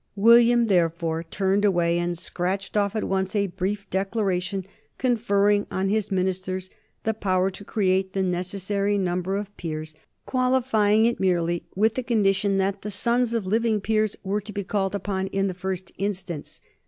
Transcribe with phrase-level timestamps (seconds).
[0.15, 4.65] William therefore turned away and scratched off at once a brief declaration
[4.97, 6.71] conferring on his ministers
[7.03, 9.93] the power to create the necessary number of peers,
[10.25, 14.63] qualifying it merely with the condition that the sons of living peers were to be
[14.63, 16.61] called upon in the first instance.